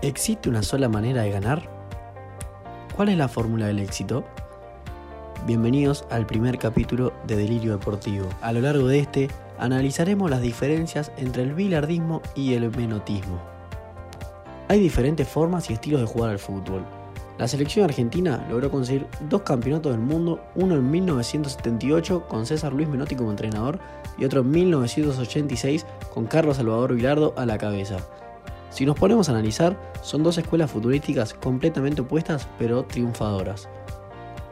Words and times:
¿Existe 0.00 0.48
una 0.48 0.62
sola 0.62 0.88
manera 0.88 1.22
de 1.22 1.32
ganar? 1.32 1.68
¿Cuál 2.94 3.08
es 3.08 3.18
la 3.18 3.26
fórmula 3.26 3.66
del 3.66 3.80
éxito? 3.80 4.22
Bienvenidos 5.44 6.04
al 6.08 6.24
primer 6.24 6.56
capítulo 6.56 7.12
de 7.26 7.34
Delirio 7.34 7.72
Deportivo. 7.72 8.28
A 8.40 8.52
lo 8.52 8.60
largo 8.60 8.86
de 8.86 9.00
este 9.00 9.28
analizaremos 9.58 10.30
las 10.30 10.40
diferencias 10.40 11.10
entre 11.16 11.42
el 11.42 11.52
bilardismo 11.52 12.22
y 12.36 12.54
el 12.54 12.70
menotismo. 12.70 13.42
Hay 14.68 14.78
diferentes 14.78 15.26
formas 15.26 15.68
y 15.68 15.72
estilos 15.72 16.00
de 16.00 16.06
jugar 16.06 16.30
al 16.30 16.38
fútbol. 16.38 16.84
La 17.36 17.48
selección 17.48 17.84
argentina 17.84 18.46
logró 18.48 18.70
conseguir 18.70 19.08
dos 19.28 19.42
campeonatos 19.42 19.90
del 19.90 20.00
mundo, 20.00 20.40
uno 20.54 20.76
en 20.76 20.88
1978 20.88 22.28
con 22.28 22.46
César 22.46 22.72
Luis 22.72 22.88
Menotti 22.88 23.16
como 23.16 23.32
entrenador 23.32 23.80
y 24.16 24.24
otro 24.24 24.42
en 24.42 24.50
1986 24.52 25.86
con 26.14 26.26
Carlos 26.26 26.58
Salvador 26.58 26.94
Vilardo 26.94 27.34
a 27.36 27.46
la 27.46 27.58
cabeza. 27.58 27.96
Si 28.70 28.84
nos 28.84 28.98
ponemos 28.98 29.28
a 29.28 29.32
analizar, 29.32 29.78
son 30.02 30.22
dos 30.22 30.38
escuelas 30.38 30.70
futbolísticas 30.70 31.34
completamente 31.34 32.02
opuestas 32.02 32.48
pero 32.58 32.84
triunfadoras. 32.84 33.68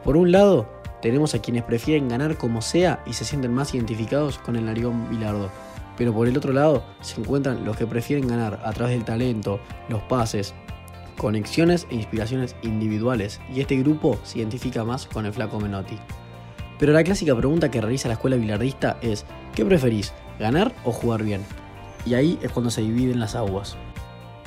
Por 0.03 0.17
un 0.17 0.31
lado, 0.31 0.67
tenemos 1.01 1.35
a 1.35 1.39
quienes 1.39 1.63
prefieren 1.63 2.07
ganar 2.07 2.37
como 2.37 2.61
sea 2.61 3.03
y 3.05 3.13
se 3.13 3.25
sienten 3.25 3.53
más 3.53 3.73
identificados 3.73 4.37
con 4.39 4.55
el 4.55 4.65
narigón 4.65 5.09
Bilardo. 5.09 5.49
Pero 5.97 6.13
por 6.13 6.27
el 6.27 6.37
otro 6.37 6.53
lado 6.53 6.83
se 7.01 7.19
encuentran 7.21 7.65
los 7.65 7.77
que 7.77 7.87
prefieren 7.87 8.27
ganar 8.27 8.61
a 8.63 8.71
través 8.73 8.95
del 8.95 9.05
talento, 9.05 9.59
los 9.89 10.01
pases, 10.03 10.53
conexiones 11.17 11.87
e 11.89 11.95
inspiraciones 11.95 12.55
individuales, 12.61 13.41
y 13.53 13.61
este 13.61 13.77
grupo 13.77 14.19
se 14.23 14.39
identifica 14.39 14.83
más 14.83 15.07
con 15.07 15.25
el 15.25 15.33
flaco 15.33 15.59
Menotti. 15.59 15.97
Pero 16.79 16.93
la 16.93 17.03
clásica 17.03 17.35
pregunta 17.35 17.71
que 17.71 17.81
realiza 17.81 18.07
la 18.07 18.13
escuela 18.13 18.35
bilardista 18.35 18.97
es, 19.01 19.25
¿qué 19.55 19.65
preferís, 19.65 20.13
ganar 20.39 20.71
o 20.83 20.91
jugar 20.91 21.23
bien? 21.23 21.41
Y 22.05 22.13
ahí 22.13 22.39
es 22.41 22.51
cuando 22.51 22.69
se 22.69 22.81
dividen 22.81 23.19
las 23.19 23.35
aguas. 23.35 23.75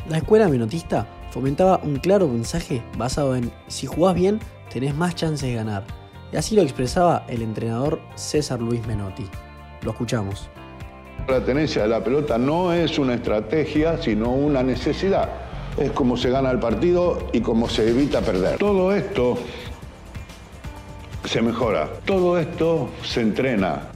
La 0.09 0.19
escuela 0.19 0.49
menotista 0.49 1.07
fomentaba 1.31 1.81
un 1.83 1.97
claro 1.97 2.27
mensaje 2.27 2.83
basado 2.97 3.37
en 3.37 3.53
si 3.69 3.87
jugás 3.87 4.15
bien 4.15 4.41
tenés 4.73 4.95
más 4.95 5.15
chances 5.15 5.49
de 5.49 5.55
ganar. 5.55 5.85
Y 6.33 6.37
así 6.37 6.55
lo 6.55 6.63
expresaba 6.63 7.25
el 7.29 7.43
entrenador 7.43 8.01
César 8.15 8.61
Luis 8.61 8.87
Menotti. 8.87 9.27
Lo 9.83 9.91
escuchamos. 9.91 10.49
La 11.29 11.45
tenencia 11.45 11.83
de 11.83 11.89
la 11.89 12.03
pelota 12.03 12.39
no 12.39 12.73
es 12.73 12.99
una 12.99 13.15
estrategia, 13.15 14.01
sino 14.01 14.31
una 14.31 14.63
necesidad. 14.63 15.29
Es 15.79 15.91
como 15.93 16.17
se 16.17 16.31
gana 16.31 16.51
el 16.51 16.59
partido 16.59 17.29
y 17.33 17.41
cómo 17.41 17.69
se 17.69 17.89
evita 17.89 18.21
perder. 18.21 18.59
Todo 18.59 18.93
esto 18.95 19.39
se 21.25 21.43
mejora, 21.43 21.89
todo 22.05 22.39
esto 22.39 22.91
se 23.03 23.21
entrena. 23.21 23.90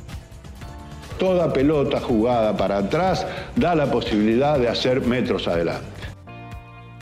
Toda 1.19 1.53
pelota 1.53 2.01
jugada 2.01 2.57
para 2.57 2.79
atrás 2.79 3.27
da 3.57 3.75
la 3.75 3.91
posibilidad 3.91 4.59
de 4.59 4.69
hacer 4.69 5.01
metros 5.01 5.47
adelante. 5.47 5.87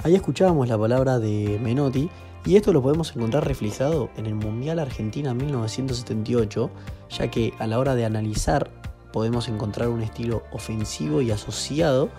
Ahí 0.04 0.14
escuchábamos 0.14 0.68
la 0.68 0.76
palabra 0.76 1.18
de 1.18 1.58
Menotti 1.62 2.10
y 2.44 2.56
esto 2.56 2.72
lo 2.72 2.82
podemos 2.82 3.14
encontrar 3.16 3.46
reflejado 3.46 4.10
en 4.16 4.26
el 4.26 4.34
Mundial 4.34 4.80
Argentina 4.80 5.32
1978, 5.32 6.70
ya 7.10 7.30
que 7.30 7.54
a 7.58 7.66
la 7.66 7.78
hora 7.78 7.94
de 7.94 8.04
analizar 8.04 8.68
podemos 9.12 9.48
encontrar 9.48 9.88
un 9.88 10.02
estilo 10.02 10.42
ofensivo 10.52 11.22
y 11.22 11.30
asociado 11.30 12.10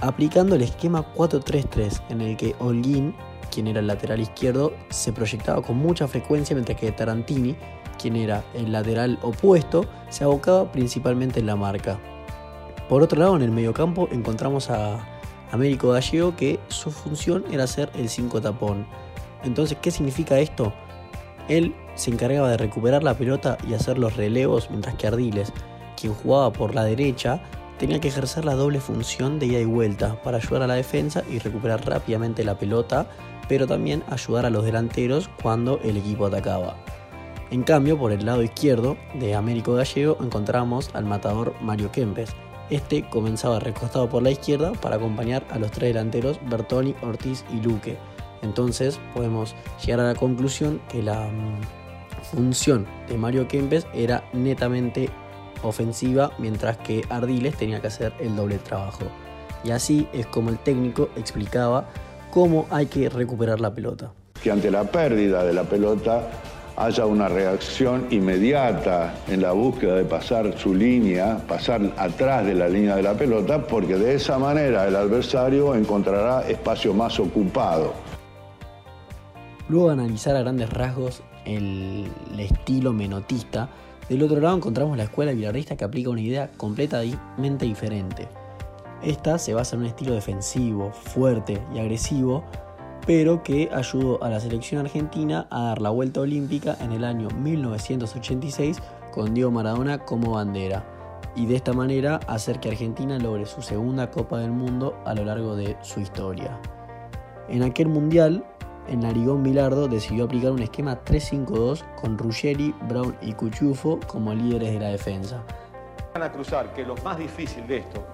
aplicando 0.00 0.56
el 0.56 0.62
esquema 0.62 1.14
4-3-3 1.14 2.02
en 2.10 2.20
el 2.20 2.36
que 2.36 2.54
Holguín, 2.58 3.14
quien 3.50 3.68
era 3.68 3.80
el 3.80 3.86
lateral 3.86 4.20
izquierdo, 4.20 4.72
se 4.90 5.12
proyectaba 5.12 5.62
con 5.62 5.76
mucha 5.76 6.08
frecuencia 6.08 6.54
mientras 6.54 6.78
que 6.78 6.92
Tarantini, 6.92 7.56
quien 8.04 8.16
era 8.16 8.44
el 8.52 8.70
lateral 8.70 9.18
opuesto, 9.22 9.86
se 10.10 10.24
abocaba 10.24 10.70
principalmente 10.70 11.40
en 11.40 11.46
la 11.46 11.56
marca. 11.56 11.98
Por 12.86 13.02
otro 13.02 13.18
lado, 13.18 13.34
en 13.34 13.40
el 13.40 13.50
mediocampo 13.50 14.10
encontramos 14.12 14.68
a 14.68 14.98
Américo 15.52 15.88
Gallego 15.88 16.36
que 16.36 16.60
su 16.68 16.90
función 16.90 17.46
era 17.50 17.66
ser 17.66 17.90
el 17.94 18.10
5 18.10 18.42
tapón. 18.42 18.86
Entonces, 19.42 19.78
¿qué 19.80 19.90
significa 19.90 20.38
esto? 20.38 20.74
Él 21.48 21.74
se 21.94 22.10
encargaba 22.10 22.50
de 22.50 22.58
recuperar 22.58 23.02
la 23.02 23.16
pelota 23.16 23.56
y 23.66 23.72
hacer 23.72 23.96
los 23.96 24.16
relevos, 24.16 24.68
mientras 24.68 24.96
que 24.96 25.06
Ardiles, 25.06 25.54
quien 25.98 26.12
jugaba 26.12 26.52
por 26.52 26.74
la 26.74 26.84
derecha, 26.84 27.40
tenía 27.78 28.00
que 28.00 28.08
ejercer 28.08 28.44
la 28.44 28.54
doble 28.54 28.80
función 28.80 29.38
de 29.38 29.46
ida 29.46 29.60
y 29.60 29.64
vuelta 29.64 30.20
para 30.22 30.36
ayudar 30.36 30.60
a 30.60 30.66
la 30.66 30.74
defensa 30.74 31.22
y 31.30 31.38
recuperar 31.38 31.86
rápidamente 31.86 32.44
la 32.44 32.58
pelota, 32.58 33.06
pero 33.48 33.66
también 33.66 34.04
ayudar 34.10 34.44
a 34.44 34.50
los 34.50 34.62
delanteros 34.62 35.30
cuando 35.42 35.80
el 35.82 35.96
equipo 35.96 36.26
atacaba. 36.26 36.76
En 37.50 37.62
cambio, 37.62 37.98
por 37.98 38.12
el 38.12 38.24
lado 38.26 38.42
izquierdo 38.42 38.96
de 39.14 39.34
Américo 39.34 39.74
Gallego 39.74 40.16
encontramos 40.20 40.90
al 40.94 41.04
matador 41.04 41.54
Mario 41.60 41.92
Kempes, 41.92 42.34
este 42.70 43.04
comenzaba 43.08 43.60
recostado 43.60 44.08
por 44.08 44.22
la 44.22 44.30
izquierda 44.30 44.72
para 44.72 44.96
acompañar 44.96 45.46
a 45.50 45.58
los 45.58 45.70
tres 45.70 45.90
delanteros 45.90 46.40
Bertoni, 46.48 46.94
Ortiz 47.02 47.44
y 47.52 47.60
Luque. 47.60 47.98
Entonces 48.42 48.98
podemos 49.12 49.54
llegar 49.84 50.00
a 50.00 50.12
la 50.12 50.14
conclusión 50.14 50.80
que 50.88 51.02
la 51.02 51.28
mm, 51.28 51.60
función 52.32 52.86
de 53.08 53.18
Mario 53.18 53.46
Kempes 53.48 53.86
era 53.92 54.24
netamente 54.32 55.10
ofensiva, 55.62 56.32
mientras 56.38 56.78
que 56.78 57.04
Ardiles 57.10 57.56
tenía 57.56 57.80
que 57.80 57.88
hacer 57.88 58.12
el 58.18 58.34
doble 58.34 58.58
trabajo. 58.58 59.04
Y 59.62 59.70
así 59.70 60.08
es 60.12 60.26
como 60.26 60.50
el 60.50 60.58
técnico 60.58 61.10
explicaba 61.16 61.88
cómo 62.30 62.66
hay 62.70 62.86
que 62.86 63.08
recuperar 63.08 63.60
la 63.60 63.74
pelota. 63.74 64.12
Que 64.42 64.50
ante 64.50 64.70
la 64.70 64.84
pérdida 64.84 65.44
de 65.44 65.54
la 65.54 65.64
pelota 65.64 66.28
haya 66.76 67.06
una 67.06 67.28
reacción 67.28 68.06
inmediata 68.10 69.14
en 69.28 69.42
la 69.42 69.52
búsqueda 69.52 69.96
de 69.96 70.04
pasar 70.04 70.58
su 70.58 70.74
línea, 70.74 71.38
pasar 71.46 71.80
atrás 71.96 72.44
de 72.44 72.54
la 72.54 72.68
línea 72.68 72.96
de 72.96 73.02
la 73.02 73.14
pelota, 73.14 73.64
porque 73.66 73.96
de 73.96 74.14
esa 74.14 74.38
manera 74.38 74.86
el 74.86 74.96
adversario 74.96 75.74
encontrará 75.74 76.48
espacio 76.48 76.92
más 76.92 77.20
ocupado. 77.20 77.92
Luego 79.68 79.88
de 79.88 79.94
analizar 79.94 80.36
a 80.36 80.40
grandes 80.40 80.70
rasgos 80.70 81.22
el, 81.44 82.10
estilo 82.38 82.92
menotista, 82.92 83.68
del 84.08 84.22
otro 84.22 84.40
lado 84.40 84.56
encontramos 84.56 84.96
la 84.96 85.04
escuela 85.04 85.32
bilardista 85.32 85.76
que 85.76 85.84
aplica 85.84 86.10
una 86.10 86.20
idea 86.20 86.50
completamente 86.56 87.64
diferente. 87.64 88.28
Esta 89.02 89.38
se 89.38 89.54
basa 89.54 89.76
en 89.76 89.82
un 89.82 89.88
estilo 89.88 90.14
defensivo, 90.14 90.90
fuerte 90.92 91.62
y 91.74 91.78
agresivo, 91.78 92.44
pero 93.06 93.42
que 93.42 93.68
ayudó 93.72 94.22
a 94.22 94.30
la 94.30 94.40
selección 94.40 94.80
argentina 94.80 95.46
a 95.50 95.64
dar 95.64 95.80
la 95.80 95.90
vuelta 95.90 96.20
olímpica 96.20 96.76
en 96.80 96.92
el 96.92 97.04
año 97.04 97.28
1986 97.28 98.80
con 99.12 99.34
Diego 99.34 99.50
Maradona 99.50 99.98
como 99.98 100.32
bandera 100.32 100.84
y 101.36 101.46
de 101.46 101.56
esta 101.56 101.72
manera 101.72 102.20
hacer 102.26 102.60
que 102.60 102.70
Argentina 102.70 103.18
logre 103.18 103.46
su 103.46 103.60
segunda 103.62 104.10
Copa 104.10 104.38
del 104.38 104.52
Mundo 104.52 104.96
a 105.04 105.14
lo 105.14 105.24
largo 105.24 105.56
de 105.56 105.76
su 105.82 106.00
historia. 106.00 106.58
En 107.48 107.62
aquel 107.62 107.88
mundial, 107.88 108.44
el 108.88 109.00
Narigón 109.00 109.42
Bilardo 109.42 109.88
decidió 109.88 110.24
aplicar 110.24 110.52
un 110.52 110.62
esquema 110.62 111.02
3-5-2 111.04 111.82
con 111.96 112.16
Ruggeri, 112.16 112.74
Brown 112.88 113.16
y 113.20 113.32
Cuchufo 113.32 113.98
como 114.06 114.34
líderes 114.34 114.72
de 114.72 114.80
la 114.80 114.88
defensa. 114.88 115.42
Van 116.12 116.22
a 116.22 116.30
cruzar, 116.30 116.72
que 116.72 116.82
es 116.82 116.86
lo 116.86 116.96
más 116.98 117.18
difícil 117.18 117.66
de 117.66 117.78
esto, 117.78 118.04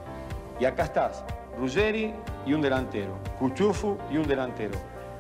y 0.59 0.65
acá 0.65 0.84
estás, 0.84 1.25
Ruggeri 1.59 2.15
y 2.47 2.53
un 2.53 2.61
delantero, 2.61 3.19
Cuchufu 3.39 3.99
y 4.11 4.17
un 4.17 4.27
delantero. 4.27 4.78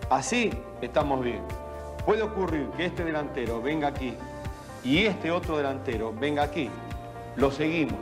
Así 0.08 0.50
estamos 0.80 1.22
bien. 1.22 1.42
Puede 2.04 2.22
ocurrir 2.22 2.68
que 2.76 2.86
este 2.86 3.04
delantero 3.04 3.60
venga 3.60 3.88
aquí 3.88 4.14
y 4.82 5.04
este 5.04 5.30
otro 5.30 5.56
delantero 5.56 6.12
venga 6.12 6.42
aquí. 6.42 6.70
Lo 7.36 7.50
seguimos. 7.50 8.00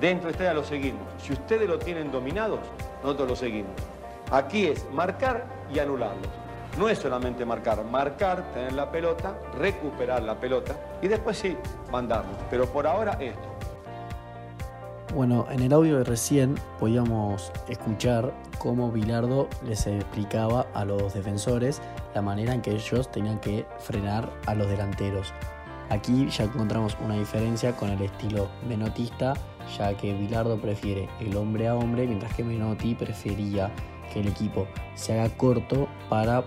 Dentro 0.00 0.26
de 0.26 0.32
esta 0.32 0.52
lo 0.52 0.64
seguimos. 0.64 1.02
Si 1.22 1.32
ustedes 1.32 1.68
lo 1.68 1.78
tienen 1.78 2.10
dominados, 2.12 2.60
nosotros 3.02 3.28
lo 3.28 3.36
seguimos. 3.36 3.72
Aquí 4.30 4.66
es 4.66 4.84
marcar 4.90 5.46
y 5.72 5.78
anularlos. 5.78 6.28
No 6.78 6.90
es 6.90 6.98
solamente 6.98 7.46
marcar, 7.46 7.82
marcar, 7.84 8.52
tener 8.52 8.74
la 8.74 8.90
pelota, 8.90 9.38
recuperar 9.58 10.22
la 10.22 10.34
pelota 10.34 10.74
y 11.00 11.08
después 11.08 11.38
sí, 11.38 11.56
mandarnos. 11.90 12.36
Pero 12.50 12.66
por 12.66 12.86
ahora 12.86 13.12
esto. 13.20 13.55
Bueno, 15.14 15.46
en 15.50 15.62
el 15.62 15.72
audio 15.72 15.98
de 15.98 16.04
recién 16.04 16.56
podíamos 16.80 17.52
escuchar 17.68 18.34
cómo 18.58 18.90
Bilardo 18.90 19.48
les 19.64 19.86
explicaba 19.86 20.66
a 20.74 20.84
los 20.84 21.14
defensores 21.14 21.80
la 22.14 22.22
manera 22.22 22.52
en 22.52 22.60
que 22.60 22.72
ellos 22.72 23.10
tenían 23.10 23.38
que 23.40 23.64
frenar 23.78 24.28
a 24.46 24.54
los 24.54 24.68
delanteros. 24.68 25.32
Aquí 25.90 26.28
ya 26.28 26.44
encontramos 26.44 26.96
una 27.04 27.14
diferencia 27.14 27.74
con 27.76 27.90
el 27.90 28.02
estilo 28.02 28.48
menotista, 28.68 29.34
ya 29.78 29.96
que 29.96 30.12
Bilardo 30.12 30.60
prefiere 30.60 31.08
el 31.20 31.36
hombre 31.36 31.68
a 31.68 31.76
hombre, 31.76 32.06
mientras 32.06 32.34
que 32.34 32.42
Menotti 32.42 32.96
prefería 32.96 33.70
que 34.12 34.20
el 34.20 34.28
equipo 34.28 34.66
se 34.96 35.18
haga 35.18 35.34
corto 35.36 35.88
para 36.08 36.44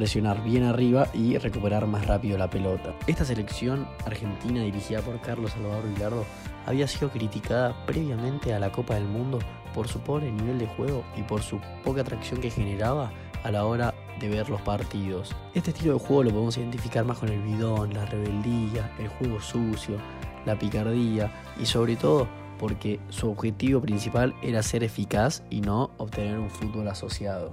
presionar 0.00 0.42
bien 0.42 0.62
arriba 0.62 1.08
y 1.12 1.36
recuperar 1.36 1.86
más 1.86 2.06
rápido 2.06 2.38
la 2.38 2.48
pelota. 2.48 2.94
Esta 3.06 3.22
selección 3.22 3.86
argentina 4.06 4.62
dirigida 4.62 5.02
por 5.02 5.20
Carlos 5.20 5.50
Salvador 5.50 5.86
Bilardo 5.92 6.24
había 6.64 6.88
sido 6.88 7.10
criticada 7.10 7.76
previamente 7.84 8.54
a 8.54 8.58
la 8.58 8.72
Copa 8.72 8.94
del 8.94 9.04
Mundo 9.04 9.40
por 9.74 9.88
su 9.88 10.00
pobre 10.00 10.32
nivel 10.32 10.58
de 10.58 10.66
juego 10.68 11.04
y 11.18 11.22
por 11.22 11.42
su 11.42 11.60
poca 11.84 12.00
atracción 12.00 12.40
que 12.40 12.48
generaba 12.48 13.12
a 13.44 13.50
la 13.50 13.66
hora 13.66 13.92
de 14.18 14.30
ver 14.30 14.48
los 14.48 14.62
partidos. 14.62 15.36
Este 15.52 15.70
estilo 15.70 15.92
de 15.92 16.00
juego 16.00 16.22
lo 16.22 16.30
podemos 16.30 16.56
identificar 16.56 17.04
más 17.04 17.18
con 17.18 17.28
el 17.28 17.42
bidón, 17.42 17.92
la 17.92 18.06
rebeldía, 18.06 18.90
el 18.98 19.08
juego 19.08 19.38
sucio, 19.38 19.98
la 20.46 20.58
picardía 20.58 21.30
y 21.60 21.66
sobre 21.66 21.96
todo 21.96 22.26
porque 22.58 23.00
su 23.10 23.30
objetivo 23.30 23.82
principal 23.82 24.34
era 24.40 24.62
ser 24.62 24.82
eficaz 24.82 25.42
y 25.50 25.60
no 25.60 25.90
obtener 25.98 26.38
un 26.38 26.48
fútbol 26.48 26.88
asociado. 26.88 27.52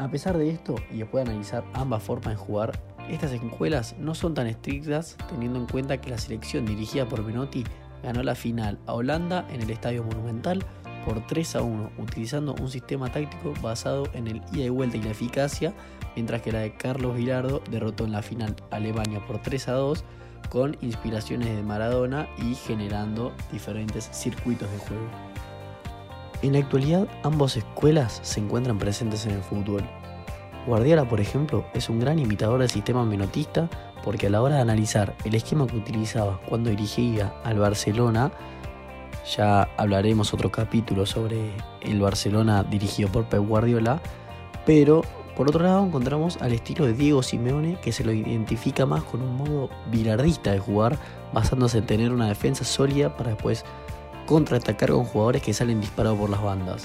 A 0.00 0.08
pesar 0.08 0.38
de 0.38 0.48
esto, 0.48 0.76
y 0.90 0.96
después 0.96 1.22
de 1.22 1.30
analizar 1.30 1.62
ambas 1.74 2.02
formas 2.02 2.30
de 2.30 2.36
jugar, 2.36 2.72
estas 3.10 3.32
escuelas 3.32 3.94
no 3.98 4.14
son 4.14 4.32
tan 4.32 4.46
estrictas 4.46 5.18
teniendo 5.28 5.58
en 5.58 5.66
cuenta 5.66 6.00
que 6.00 6.08
la 6.08 6.16
selección 6.16 6.64
dirigida 6.64 7.06
por 7.06 7.22
Menotti 7.22 7.64
ganó 8.02 8.22
la 8.22 8.34
final 8.34 8.78
a 8.86 8.94
Holanda 8.94 9.46
en 9.50 9.60
el 9.60 9.68
Estadio 9.68 10.02
Monumental 10.02 10.64
por 11.04 11.26
3 11.26 11.56
a 11.56 11.62
1, 11.62 11.90
utilizando 11.98 12.54
un 12.54 12.70
sistema 12.70 13.12
táctico 13.12 13.52
basado 13.60 14.04
en 14.14 14.26
el 14.26 14.36
ida 14.54 14.64
y 14.64 14.68
vuelta 14.70 14.96
y 14.96 15.02
la 15.02 15.10
eficacia, 15.10 15.74
mientras 16.16 16.40
que 16.40 16.52
la 16.52 16.60
de 16.60 16.74
Carlos 16.74 17.14
Vilardo 17.14 17.62
derrotó 17.70 18.06
en 18.06 18.12
la 18.12 18.22
final 18.22 18.56
a 18.70 18.76
Alemania 18.76 19.20
por 19.26 19.42
3 19.42 19.68
a 19.68 19.72
2 19.72 20.02
con 20.48 20.78
inspiraciones 20.80 21.54
de 21.54 21.62
Maradona 21.62 22.26
y 22.38 22.54
generando 22.54 23.34
diferentes 23.52 24.08
circuitos 24.12 24.70
de 24.72 24.78
juego. 24.78 25.29
En 26.42 26.54
la 26.54 26.60
actualidad, 26.60 27.06
ambas 27.22 27.58
escuelas 27.58 28.20
se 28.22 28.40
encuentran 28.40 28.78
presentes 28.78 29.26
en 29.26 29.32
el 29.32 29.42
fútbol. 29.42 29.82
Guardiola, 30.66 31.06
por 31.06 31.20
ejemplo, 31.20 31.66
es 31.74 31.90
un 31.90 32.00
gran 32.00 32.18
imitador 32.18 32.60
del 32.60 32.70
sistema 32.70 33.04
menotista 33.04 33.68
porque 34.02 34.28
a 34.28 34.30
la 34.30 34.40
hora 34.40 34.56
de 34.56 34.62
analizar 34.62 35.14
el 35.24 35.34
esquema 35.34 35.66
que 35.66 35.76
utilizaba 35.76 36.40
cuando 36.48 36.70
dirigía 36.70 37.34
al 37.44 37.58
Barcelona, 37.58 38.32
ya 39.36 39.64
hablaremos 39.76 40.32
otro 40.32 40.50
capítulo 40.50 41.04
sobre 41.04 41.52
el 41.82 42.00
Barcelona 42.00 42.62
dirigido 42.64 43.10
por 43.10 43.26
Pep 43.26 43.46
Guardiola, 43.46 44.00
pero 44.64 45.02
por 45.36 45.48
otro 45.48 45.62
lado 45.62 45.84
encontramos 45.84 46.38
al 46.40 46.52
estilo 46.52 46.86
de 46.86 46.94
Diego 46.94 47.22
Simeone 47.22 47.78
que 47.82 47.92
se 47.92 48.04
lo 48.04 48.12
identifica 48.12 48.86
más 48.86 49.02
con 49.04 49.22
un 49.22 49.36
modo 49.36 49.68
bilardista 49.90 50.52
de 50.52 50.58
jugar, 50.58 50.98
basándose 51.34 51.78
en 51.78 51.86
tener 51.86 52.12
una 52.12 52.28
defensa 52.28 52.64
sólida 52.64 53.14
para 53.16 53.30
después 53.30 53.64
contraatacar 54.30 54.90
con 54.90 55.04
jugadores 55.04 55.42
que 55.42 55.52
salen 55.52 55.80
disparados 55.80 56.16
por 56.16 56.30
las 56.30 56.40
bandas. 56.40 56.84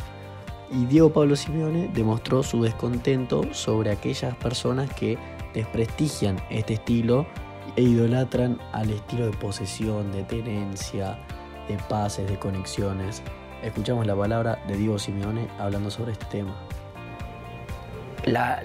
Y 0.71 0.87
Diego 0.87 1.13
Pablo 1.13 1.35
Simeone 1.35 1.91
demostró 1.93 2.41
su 2.41 2.63
descontento 2.63 3.53
sobre 3.53 3.91
aquellas 3.91 4.35
personas 4.37 4.91
que 4.95 5.15
desprestigian 5.53 6.41
este 6.49 6.73
estilo 6.73 7.27
e 7.75 7.83
idolatran 7.83 8.59
al 8.73 8.89
estilo 8.89 9.27
de 9.27 9.37
posesión, 9.37 10.11
de 10.11 10.23
tenencia, 10.23 11.19
de 11.67 11.77
pases, 11.87 12.27
de 12.27 12.39
conexiones. 12.39 13.21
Escuchamos 13.61 14.07
la 14.07 14.15
palabra 14.15 14.59
de 14.67 14.75
Diego 14.77 14.97
Simeone 14.97 15.47
hablando 15.59 15.91
sobre 15.91 16.13
este 16.13 16.25
tema. 16.25 16.55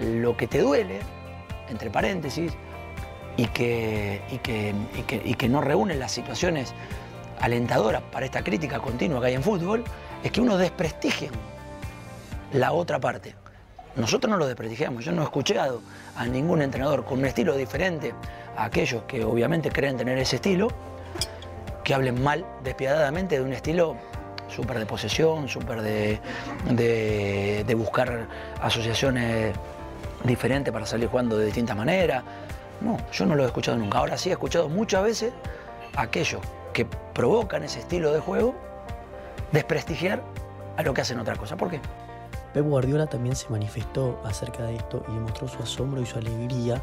lo 0.00 0.38
que 0.38 0.46
te 0.46 0.60
duele, 0.60 1.00
entre 1.68 1.90
paréntesis, 1.90 2.56
y 3.36 3.46
que, 3.48 4.22
y 4.30 4.38
que, 4.38 4.74
y 5.24 5.34
que, 5.34 5.48
no 5.48 5.60
reúne 5.60 5.94
las 5.96 6.12
situaciones 6.12 6.74
alentadoras 7.40 8.02
para 8.12 8.26
esta 8.26 8.42
crítica 8.42 8.78
continua 8.78 9.20
que 9.20 9.26
hay 9.28 9.34
en 9.34 9.42
fútbol, 9.42 9.84
es 10.22 10.30
que 10.30 10.40
uno 10.40 10.56
desprestigie 10.56 11.30
la 12.52 12.72
otra 12.72 12.98
parte. 12.98 13.34
Nosotros 13.96 14.30
no 14.30 14.36
lo 14.36 14.46
desprestigiamos, 14.46 15.04
yo 15.04 15.12
no 15.12 15.22
he 15.22 15.24
escuchado 15.24 15.82
a 16.16 16.26
ningún 16.26 16.62
entrenador 16.62 17.04
con 17.04 17.18
un 17.18 17.24
estilo 17.24 17.56
diferente 17.56 18.14
a 18.56 18.64
aquellos 18.64 19.02
que 19.04 19.24
obviamente 19.24 19.70
creen 19.70 19.96
tener 19.96 20.18
ese 20.18 20.36
estilo, 20.36 20.68
que 21.82 21.94
hablen 21.94 22.22
mal 22.22 22.46
despiadadamente 22.62 23.38
de 23.38 23.44
un 23.44 23.52
estilo 23.52 23.96
súper 24.48 24.78
de 24.78 24.86
posesión, 24.86 25.48
súper 25.48 25.80
de, 25.80 26.20
de, 26.70 27.74
buscar 27.74 28.26
asociaciones 28.60 29.54
diferentes 30.24 30.72
para 30.72 30.86
salir 30.86 31.08
jugando 31.08 31.38
de 31.38 31.46
distintas 31.46 31.76
maneras. 31.76 32.22
No, 32.80 32.96
yo 33.12 33.26
no 33.26 33.34
lo 33.34 33.44
he 33.44 33.46
escuchado 33.46 33.78
nunca. 33.78 33.98
Ahora 33.98 34.16
sí 34.16 34.28
he 34.28 34.32
escuchado 34.32 34.68
muchas 34.68 35.02
veces 35.04 35.32
aquellos 35.96 36.40
que 36.72 36.86
provocan 37.14 37.62
ese 37.64 37.80
estilo 37.80 38.12
de 38.12 38.20
juego 38.20 38.54
desprestigiar 39.52 40.22
a 40.76 40.82
lo 40.82 40.94
que 40.94 41.00
hacen 41.00 41.18
otra 41.18 41.36
cosa. 41.36 41.56
¿Por 41.56 41.70
qué? 41.70 41.80
Pep 42.52 42.64
Guardiola 42.64 43.06
también 43.06 43.36
se 43.36 43.48
manifestó 43.48 44.20
acerca 44.24 44.64
de 44.64 44.76
esto 44.76 45.04
y 45.08 45.12
demostró 45.12 45.46
su 45.46 45.62
asombro 45.62 46.00
y 46.00 46.06
su 46.06 46.18
alegría 46.18 46.82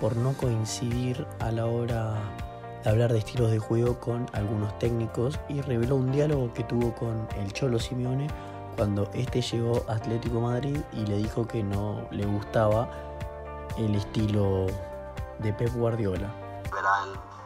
por 0.00 0.16
no 0.16 0.32
coincidir 0.34 1.26
a 1.40 1.50
la 1.50 1.66
hora 1.66 2.14
de 2.84 2.90
hablar 2.90 3.12
de 3.12 3.18
estilos 3.18 3.50
de 3.50 3.58
juego 3.58 3.98
con 3.98 4.26
algunos 4.32 4.78
técnicos 4.78 5.38
y 5.48 5.60
reveló 5.60 5.96
un 5.96 6.12
diálogo 6.12 6.52
que 6.54 6.62
tuvo 6.62 6.94
con 6.94 7.26
el 7.36 7.52
Cholo 7.52 7.80
Simeone 7.80 8.28
cuando 8.76 9.10
este 9.12 9.42
llegó 9.42 9.84
a 9.88 9.94
Atlético 9.94 10.40
Madrid 10.40 10.78
y 10.92 11.04
le 11.06 11.16
dijo 11.16 11.48
que 11.48 11.64
no 11.64 12.06
le 12.12 12.24
gustaba 12.24 12.88
el 13.76 13.96
estilo 13.96 14.66
de 15.40 15.52
Pep 15.52 15.74
Guardiola. 15.74 16.32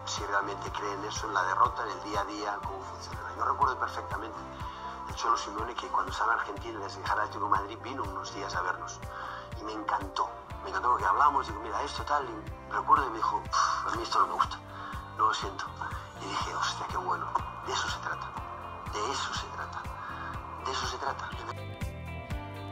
Si 0.06 0.24
realmente 0.26 0.70
cree 0.72 0.92
en 0.94 1.04
eso, 1.04 1.26
en 1.26 1.34
la 1.34 1.42
derrota, 1.44 1.82
en 1.84 1.98
el 1.98 2.04
día 2.04 2.20
a 2.20 2.24
día, 2.24 2.58
cómo 2.62 2.80
funciona. 2.82 3.20
Yo 3.36 3.44
recuerdo 3.44 3.78
perfectamente 3.78 4.36
el 5.08 5.14
Cholo 5.14 5.36
Simeone 5.36 5.74
que 5.74 5.86
cuando 5.88 6.10
estaba 6.12 6.34
en 6.34 6.40
Argentina 6.40 6.80
desde 6.80 7.00
el 7.02 7.10
Atlético 7.10 7.44
de 7.44 7.50
Madrid 7.50 7.78
vino 7.82 8.02
unos 8.02 8.34
días 8.34 8.54
a 8.54 8.62
vernos 8.62 9.00
y 9.60 9.64
me 9.64 9.72
encantó. 9.72 10.28
Me 10.62 10.70
encantó 10.70 10.90
porque 10.90 11.04
hablamos, 11.04 11.46
digo, 11.46 11.60
mira, 11.60 11.82
esto 11.82 12.02
tal, 12.04 12.24
y 12.24 12.72
recuerdo 12.72 13.06
y 13.06 13.10
me 13.10 13.16
dijo, 13.16 13.42
a 13.86 13.96
mí 13.96 14.02
esto 14.02 14.20
no 14.20 14.26
me 14.28 14.34
gusta, 14.34 14.58
no 15.18 15.26
lo 15.26 15.34
siento. 15.34 15.64
Y 16.20 16.28
dije, 16.28 16.54
hostia, 16.54 16.86
qué 16.88 16.96
bueno, 16.96 17.26
de 17.66 17.72
eso 17.72 17.88
se 17.88 17.98
trata, 18.00 18.30
de 18.92 19.12
eso 19.12 19.34
se 19.34 19.46
trata, 19.46 19.82
de 20.64 20.72
eso 20.72 20.86
se 20.86 20.96
trata. 20.98 21.28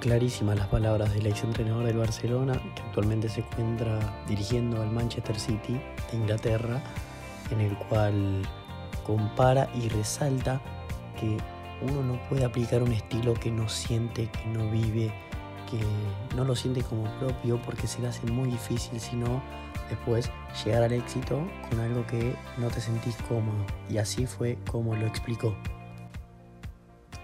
Clarísimas 0.00 0.56
las 0.56 0.68
palabras 0.68 1.12
del 1.12 1.26
ex 1.26 1.42
entrenador 1.42 1.84
del 1.84 1.98
Barcelona, 1.98 2.54
que 2.74 2.82
actualmente 2.82 3.28
se 3.28 3.40
encuentra 3.40 3.98
dirigiendo 4.26 4.80
al 4.80 4.90
Manchester 4.90 5.38
City 5.38 5.74
de 6.10 6.16
Inglaterra, 6.16 6.80
en 7.50 7.60
el 7.60 7.76
cual 7.76 8.42
compara 9.04 9.68
y 9.74 9.88
resalta 9.88 10.60
que 11.18 11.36
uno 11.82 12.02
no 12.02 12.28
puede 12.28 12.44
aplicar 12.44 12.82
un 12.82 12.92
estilo 12.92 13.34
que 13.34 13.50
no 13.50 13.68
siente, 13.68 14.30
que 14.30 14.46
no 14.46 14.70
vive, 14.70 15.12
que 15.70 15.80
no 16.36 16.44
lo 16.44 16.54
siente 16.54 16.82
como 16.82 17.04
propio 17.18 17.60
porque 17.62 17.86
se 17.86 18.00
le 18.00 18.08
hace 18.08 18.26
muy 18.26 18.50
difícil 18.50 19.00
sino 19.00 19.42
después 19.90 20.30
llegar 20.64 20.84
al 20.84 20.92
éxito 20.92 21.42
con 21.68 21.80
algo 21.80 22.06
que 22.06 22.36
no 22.58 22.68
te 22.68 22.80
sentís 22.80 23.16
cómodo. 23.28 23.64
Y 23.88 23.98
así 23.98 24.26
fue 24.26 24.58
como 24.70 24.94
lo 24.94 25.06
explicó. 25.06 25.54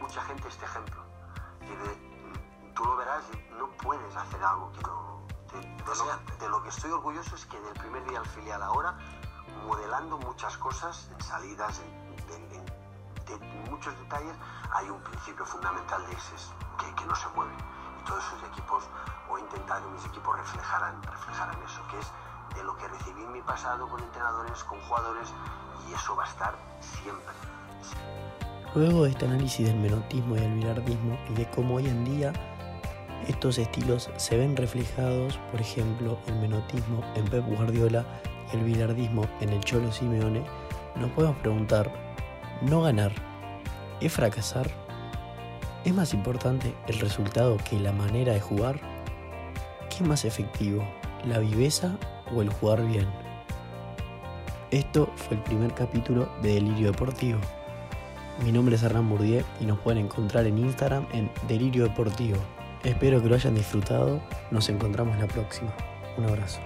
Mucha 0.00 0.20
gente 0.22 0.49
este 0.49 0.64
ejemplo. 0.64 1.02
tú 2.75 2.84
lo 2.84 2.96
verás, 2.96 3.25
no 3.58 3.70
puedes 3.82 4.14
hacer 4.14 4.43
algo 4.43 4.72
que 4.72 4.82
no... 4.82 5.06
De, 6.40 6.49
lo, 6.49 6.62
que 6.62 6.69
estoy 6.69 6.90
orgulloso 6.90 7.37
es 7.37 7.46
que 7.46 7.58
del 7.61 7.72
primer 7.75 8.05
día 8.08 8.19
al 8.19 8.26
filial 8.26 8.62
ahora, 8.62 8.99
modelando 9.67 10.19
muchas 10.19 10.57
cosas 10.59 11.09
en 11.13 11.21
salidas, 11.21 11.81
en 11.81 12.07
de 13.27 13.71
muchos 13.71 13.99
detalles, 13.99 14.35
hay 14.73 14.89
un 14.89 15.01
principio 15.03 15.45
fundamental 15.45 16.07
de 16.07 16.13
ese 16.13 16.35
que, 16.79 16.95
que 16.95 17.05
no 17.07 17.15
se 17.15 17.29
mueve. 17.35 17.53
Y 18.01 18.05
todos 18.05 18.23
sus 18.25 18.43
equipos, 18.45 18.85
o 19.29 19.37
he 19.37 19.41
intentado 19.41 19.87
que 19.87 19.93
mis 19.94 20.05
equipos 20.06 20.37
reflejaran, 20.39 21.03
reflejaran 21.03 21.56
eso, 21.65 21.81
que 21.91 21.99
es 21.99 22.13
de 22.55 22.65
lo 22.65 22.77
que 22.77 22.89
recibí 22.89 23.23
en 23.23 23.32
mi 23.32 23.43
pasado 23.43 23.89
con 23.89 24.01
entrenadores, 24.01 24.63
con 24.65 24.81
jugadores, 24.82 25.32
y 25.89 25.93
eso 25.93 26.17
va 26.17 26.25
a 26.25 26.29
estar 26.29 26.55
siempre. 26.81 27.35
Luego 28.75 29.05
de 29.05 29.11
este 29.11 29.25
análisis 29.25 29.67
del 29.67 29.79
menotismo 29.79 30.37
y 30.37 30.41
del 30.41 30.55
bilardismo 30.55 31.19
y 31.31 31.35
de 31.35 31.51
cómo 31.51 31.77
hoy 31.77 31.89
en 31.89 32.05
día 32.05 32.32
estos 33.27 33.58
estilos 33.58 34.11
se 34.17 34.37
ven 34.37 34.56
reflejados, 34.56 35.39
por 35.51 35.61
ejemplo, 35.61 36.19
el 36.27 36.37
menotismo 36.37 37.03
en 37.15 37.25
Pep 37.25 37.44
Guardiola 37.46 38.05
el 38.53 38.65
bilardismo 38.65 39.26
en 39.41 39.50
el 39.50 39.60
Cholo 39.60 39.93
Simeone, 39.93 40.43
nos 40.96 41.10
podemos 41.10 41.36
preguntar 41.38 41.93
no 42.62 42.82
ganar 42.82 43.12
es 44.00 44.12
fracasar. 44.12 44.69
¿Es 45.84 45.94
más 45.94 46.12
importante 46.15 46.74
el 46.88 46.98
resultado 46.98 47.56
que 47.58 47.79
la 47.79 47.93
manera 47.93 48.32
de 48.32 48.41
jugar? 48.41 48.81
¿Qué 49.88 50.03
es 50.03 50.08
más 50.08 50.24
efectivo, 50.24 50.84
la 51.24 51.38
viveza 51.38 51.96
o 52.34 52.43
el 52.43 52.50
jugar 52.50 52.84
bien? 52.86 53.06
Esto 54.70 55.10
fue 55.15 55.36
el 55.36 55.43
primer 55.44 55.72
capítulo 55.74 56.29
de 56.43 56.55
Delirio 56.55 56.91
Deportivo. 56.91 57.38
Mi 58.44 58.53
nombre 58.53 58.74
es 58.74 58.82
Hernán 58.82 59.08
Bourdieu 59.08 59.44
y 59.60 59.65
nos 59.65 59.79
pueden 59.79 60.05
encontrar 60.05 60.46
en 60.46 60.58
Instagram 60.58 61.06
en 61.12 61.31
Delirio 61.48 61.84
Deportivo. 61.84 62.36
Espero 62.82 63.22
que 63.22 63.29
lo 63.29 63.36
hayan 63.36 63.55
disfrutado. 63.55 64.20
Nos 64.50 64.69
encontramos 64.69 65.19
la 65.19 65.26
próxima. 65.26 65.72
Un 66.19 66.26
abrazo. 66.26 66.66